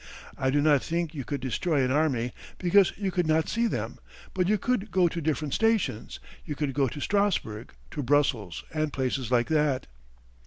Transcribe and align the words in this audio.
I 0.35 0.49
do 0.49 0.61
not 0.63 0.81
think 0.81 1.13
you 1.13 1.23
could 1.23 1.41
destroy 1.41 1.85
an 1.85 1.91
army, 1.91 2.33
because 2.57 2.91
you 2.97 3.11
could 3.11 3.27
not 3.27 3.47
see 3.47 3.67
them, 3.67 3.99
but 4.33 4.47
you 4.47 4.57
could 4.57 4.89
go 4.89 5.07
to 5.07 5.21
different 5.21 5.53
stations; 5.53 6.19
you 6.43 6.55
could 6.55 6.73
go 6.73 6.87
to 6.87 6.99
Strassburg, 6.99 7.69
to 7.91 8.01
Brussels, 8.01 8.63
and 8.73 8.91
places 8.91 9.29
like 9.29 9.49
that. 9.49 9.85